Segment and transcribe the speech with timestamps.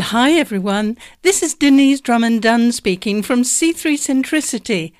[0.00, 0.96] Well, hi everyone.
[1.20, 4.94] This is Denyse Drummond Dunn speaking from C3 Centricity,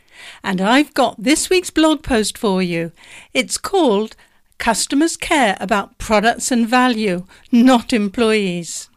[0.45, 2.93] and I've got this week's blog post for you.
[3.33, 4.15] It's called
[4.59, 8.91] Customers Care About Products and Value, Not Employees.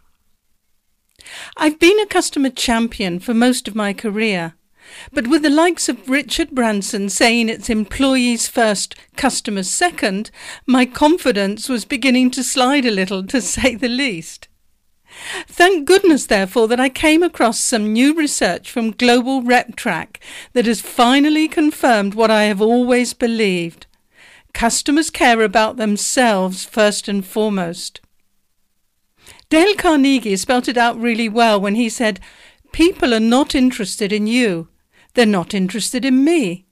[1.55, 4.55] I've been a customer champion for most of my career,
[5.13, 10.31] but with the likes of Richard Branson saying it's employees first, customers second,
[10.66, 14.49] my confidence was beginning to slide a little, to say the least.
[15.48, 20.17] Thank goodness, therefore, that I came across some new research from Global RepTrak
[20.53, 23.86] that has finally confirmed what I have always believed.
[24.53, 28.02] Customers care about themselves first and foremost.
[29.49, 32.19] Dale Carnegie spelt it out really well when he said,
[32.72, 34.67] People are not interested in you.
[35.14, 36.66] They're not interested in me.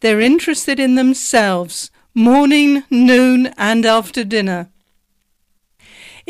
[0.00, 4.70] They're interested in themselves, morning, noon, and after dinner.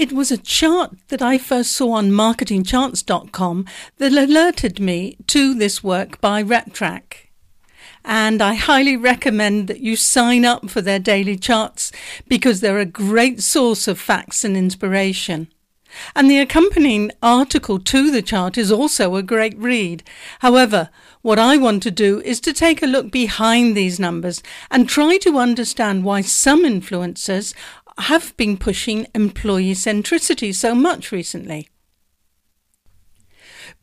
[0.00, 3.66] It was a chart that I first saw on marketingcharts.com
[3.98, 7.28] that alerted me to this work by RepTrak.
[8.02, 11.92] And I highly recommend that you sign up for their daily charts
[12.26, 15.48] because they're a great source of facts and inspiration.
[16.14, 20.02] And the accompanying article to the chart is also a great read.
[20.38, 20.90] However,
[21.22, 25.18] what I want to do is to take a look behind these numbers and try
[25.18, 27.54] to understand why some influencers
[28.02, 31.68] have been pushing employee centricity so much recently.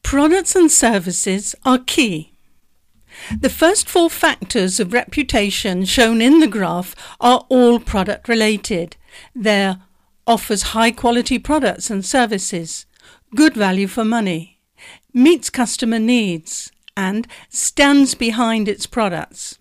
[0.04, 2.34] Products and services are key.
[3.40, 8.96] The first four factors of reputation shown in the graph are all product related.
[9.34, 9.82] There
[10.26, 12.86] offers high quality products and services,
[13.36, 14.60] good value for money,
[15.14, 19.58] meets customer needs, and stands behind its products.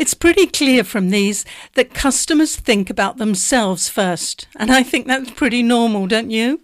[0.00, 1.44] It's pretty clear from these
[1.74, 6.62] that customers think about themselves first, and I think that's pretty normal, don't you?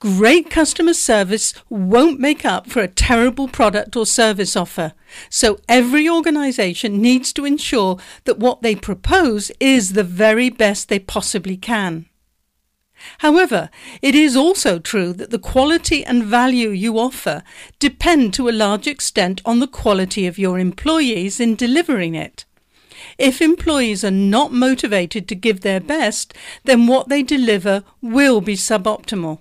[0.00, 4.94] Great customer service won't make up for a terrible product or service offer,
[5.30, 10.98] so every organisation needs to ensure that what they propose is the very best they
[10.98, 12.06] possibly can.
[13.18, 13.70] However,
[14.02, 17.42] it is also true that the quality and value you offer
[17.78, 22.44] depend to a large extent on the quality of your employees in delivering it.
[23.18, 28.54] If employees are not motivated to give their best, then what they deliver will be
[28.54, 29.40] suboptimal.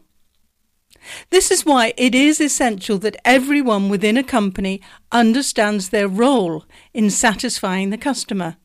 [1.32, 4.82] This is why it is essential that everyone within a company
[5.12, 8.58] understands their role in satisfying the customer.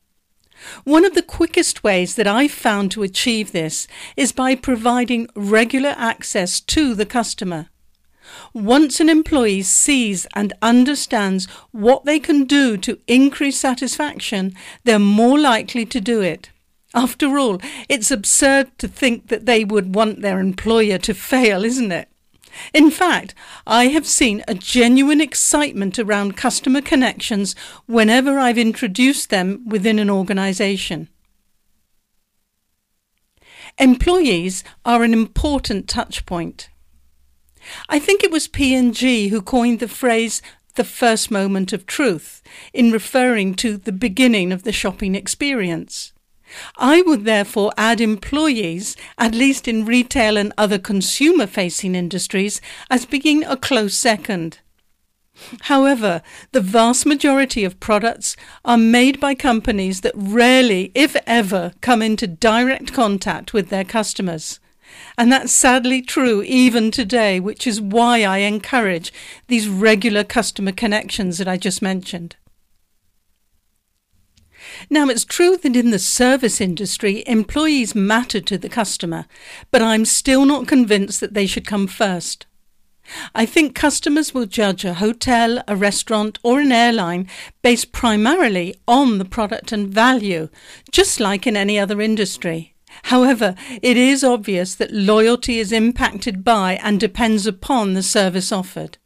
[0.85, 3.87] One of the quickest ways that I've found to achieve this
[4.17, 7.69] is by providing regular access to the customer.
[8.53, 14.55] Once an employee sees and understands what they can do to increase satisfaction,
[14.85, 16.51] they're more likely to do it.
[16.95, 21.93] After all, it's absurd to think that they would want their employer to fail, isn't
[21.93, 22.09] it?
[22.73, 23.35] In fact,
[23.67, 27.55] I have seen a genuine excitement around customer connections
[27.87, 31.09] whenever I've introduced them within an organization.
[33.79, 36.69] Employees are an important touchpoint.
[37.89, 40.43] I think it was P&G who coined the phrase
[40.75, 42.43] the first moment of truth
[42.73, 46.13] in referring to the beginning of the shopping experience.
[46.77, 52.61] I would therefore add employees, at least in retail and other consumer facing industries,
[52.91, 54.61] as being a close second.
[55.63, 56.23] However,
[56.53, 62.27] the vast majority of products are made by companies that rarely, if ever, come into
[62.27, 64.59] direct contact with their customers.
[65.17, 69.13] And that's sadly true even today, which is why I encourage
[69.47, 72.37] these regular customer connections that I just mentioned.
[74.91, 79.27] Now, it's true that in the service industry, employees matter to the customer,
[79.71, 82.47] but I'm still not convinced that they should come first.
[83.35, 87.29] I think customers will judge a hotel, a restaurant, or an airline
[87.63, 90.49] based primarily on the product and value,
[90.91, 92.75] just like in any other industry.
[93.05, 98.99] However, it is obvious that loyalty is impacted by and depends upon the service offered.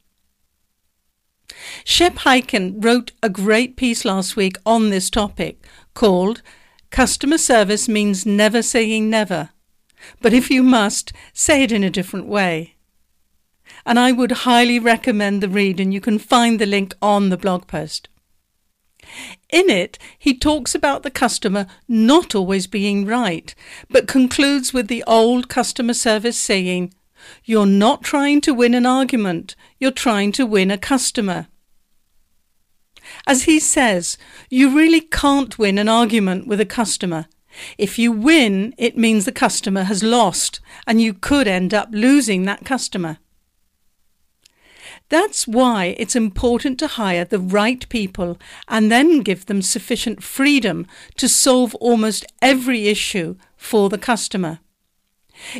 [1.85, 5.65] Shep Hyken wrote a great piece last week on this topic
[5.95, 6.43] called
[6.91, 9.51] Customer Service Means Never Saying Never.
[10.21, 12.77] But if you must, say it in a different way.
[13.87, 17.37] And I would highly recommend the read, and you can find the link on the
[17.37, 18.09] blog post.
[19.51, 23.55] In it, he talks about the customer not always being right,
[23.91, 26.95] but concludes with the old customer service saying,
[27.45, 31.49] You're not trying to win an argument, you're trying to win a customer.
[33.27, 34.19] As he says,
[34.51, 37.27] you really can't win an argument with a customer.
[37.77, 42.45] If you win, it means the customer has lost, and you could end up losing
[42.45, 43.19] that customer.
[45.09, 50.87] That's why it's important to hire the right people and then give them sufficient freedom
[51.17, 54.61] to solve almost every issue for the customer.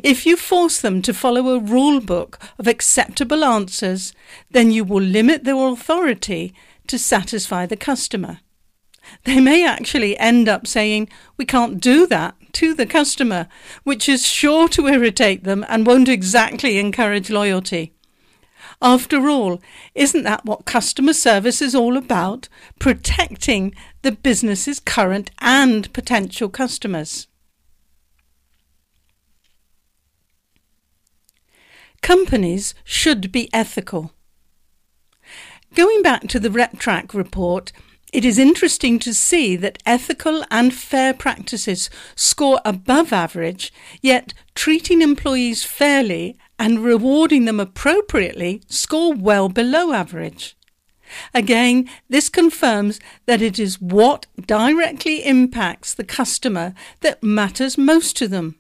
[0.03, 4.15] If you force them to follow a rule book of acceptable answers,
[4.51, 6.55] then you will limit their authority
[6.87, 8.41] to satisfy the customer.
[9.25, 13.49] They may actually end up saying, We can't do that to the customer,
[13.83, 17.95] which is sure to irritate them and won't exactly encourage loyalty.
[18.81, 19.61] After all,
[19.95, 22.49] isn't that what customer service is all about?
[22.79, 27.29] Protecting the business's current and potential customers.
[32.03, 34.13] Companies should be ethical.
[35.75, 37.73] Going back to the RepTrak report,
[38.13, 43.73] it is interesting to see that ethical and fair practices score above average,
[44.03, 50.57] yet treating employees fairly and rewarding them appropriately score well below average.
[51.33, 58.29] Again, this confirms that it is what directly impacts the customer that matters most to
[58.29, 58.57] them.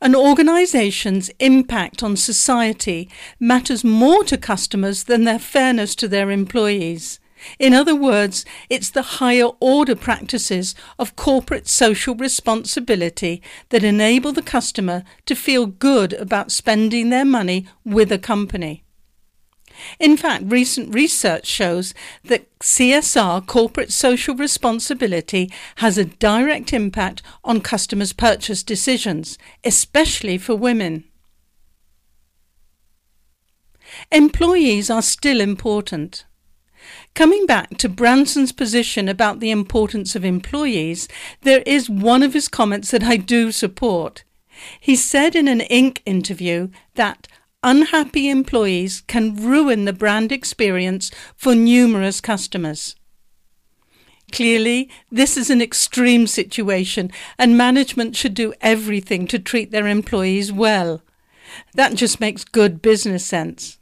[0.00, 7.20] An organization's impact on society matters more to customers than their fairness to their employees.
[7.58, 14.42] In other words, it's the higher order practices of corporate social responsibility that enable the
[14.42, 18.84] customer to feel good about spending their money with a company.
[19.98, 21.94] In fact, recent research shows
[22.24, 30.54] that CSR, corporate social responsibility, has a direct impact on customers' purchase decisions, especially for
[30.54, 31.04] women.
[34.12, 36.24] Employees are still important.
[37.14, 41.08] Coming back to Branson's position about the importance of employees,
[41.42, 44.24] there is one of his comments that I do support.
[44.78, 45.98] He said in an Inc.
[46.04, 47.26] interview that
[47.62, 52.96] unhappy employees can ruin the brand experience for numerous customers.
[54.32, 60.52] Clearly, this is an extreme situation, and management should do everything to treat their employees
[60.52, 61.02] well.
[61.74, 63.78] That just makes good business sense.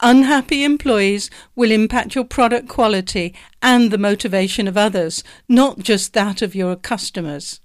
[0.00, 3.32] Unhappy employees will impact your product quality
[3.62, 7.60] and the motivation of others, not just that of your customers.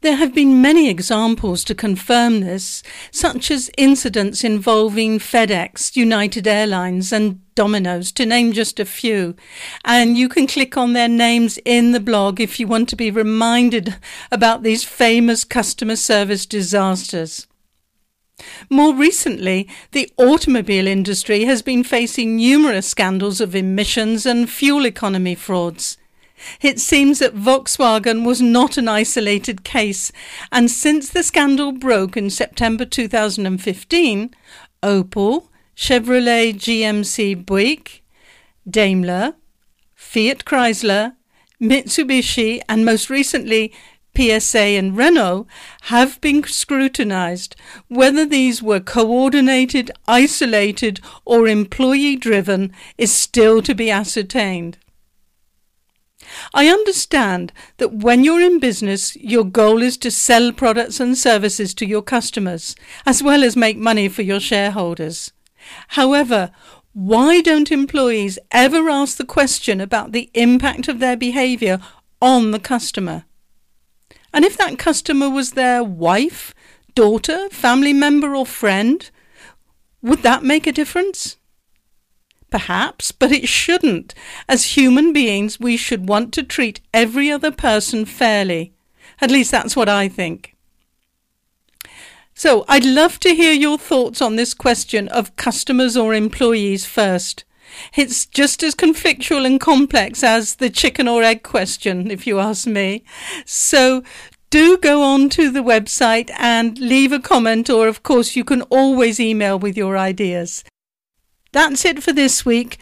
[0.00, 7.12] There have been many examples to confirm this, such as incidents involving FedEx, United Airlines,
[7.12, 9.36] and Domino's, to name just a few.
[9.84, 13.10] And you can click on their names in the blog if you want to be
[13.10, 13.96] reminded
[14.30, 17.46] about these famous customer service disasters.
[18.70, 25.34] More recently, the automobile industry has been facing numerous scandals of emissions and fuel economy
[25.34, 25.96] frauds.
[26.60, 30.12] It seems that Volkswagen was not an isolated case,
[30.50, 34.34] and since the scandal broke in September 2015,
[34.82, 38.02] Opel, Chevrolet GMC Buick,
[38.68, 39.34] Daimler,
[39.94, 41.14] Fiat Chrysler,
[41.60, 43.72] Mitsubishi, and most recently
[44.14, 45.46] PSA and Renault
[45.82, 47.56] have been scrutinized.
[47.88, 54.76] Whether these were coordinated, isolated, or employee driven is still to be ascertained.
[56.54, 61.74] I understand that when you're in business, your goal is to sell products and services
[61.74, 62.74] to your customers,
[63.06, 65.32] as well as make money for your shareholders.
[65.88, 66.50] However,
[66.92, 71.80] why don't employees ever ask the question about the impact of their behavior
[72.20, 73.24] on the customer?
[74.34, 76.54] And if that customer was their wife,
[76.94, 79.08] daughter, family member, or friend,
[80.02, 81.36] would that make a difference?
[82.52, 84.14] Perhaps, but it shouldn't.
[84.46, 88.74] As human beings, we should want to treat every other person fairly.
[89.22, 90.54] At least that's what I think.
[92.34, 97.44] So, I'd love to hear your thoughts on this question of customers or employees first.
[97.96, 102.66] It's just as conflictual and complex as the chicken or egg question, if you ask
[102.66, 103.02] me.
[103.46, 104.02] So
[104.50, 108.60] do go on to the website and leave a comment, or of course, you can
[108.62, 110.64] always email with your ideas.
[111.52, 112.78] That's it for this week.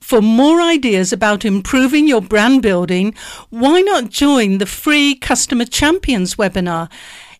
[0.00, 3.14] For more ideas about improving your brand building,
[3.50, 6.90] why not join the free Customer Champions webinar?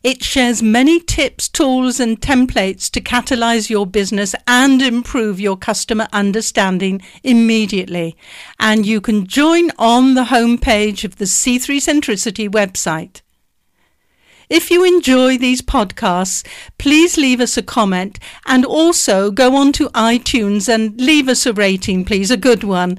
[0.03, 6.09] It shares many tips, tools, and templates to catalyze your business and improve your customer
[6.13, 8.17] understanding immediately.
[8.59, 13.23] And you can join on the homepage of the C3 Centricity website.
[14.51, 16.45] If you enjoy these podcasts,
[16.77, 21.53] please leave us a comment and also go on to iTunes and leave us a
[21.53, 22.99] rating, please, a good one.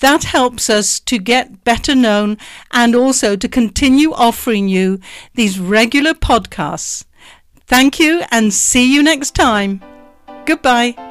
[0.00, 2.36] That helps us to get better known
[2.70, 5.00] and also to continue offering you
[5.34, 7.04] these regular podcasts.
[7.66, 9.82] Thank you and see you next time.
[10.44, 11.09] Goodbye.